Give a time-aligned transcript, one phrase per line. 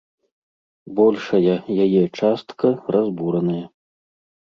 [0.99, 1.55] Большая
[1.87, 2.67] яе частка
[2.97, 3.65] разбураная.